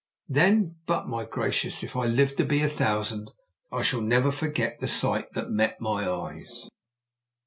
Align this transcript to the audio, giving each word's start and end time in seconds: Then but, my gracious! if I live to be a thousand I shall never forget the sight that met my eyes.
Then 0.27 0.79
but, 0.87 1.05
my 1.07 1.25
gracious! 1.25 1.83
if 1.83 1.95
I 1.95 2.07
live 2.07 2.35
to 2.37 2.43
be 2.43 2.63
a 2.63 2.67
thousand 2.67 3.29
I 3.71 3.83
shall 3.83 4.01
never 4.01 4.31
forget 4.31 4.79
the 4.79 4.87
sight 4.87 5.31
that 5.33 5.51
met 5.51 5.79
my 5.79 6.09
eyes. 6.09 6.67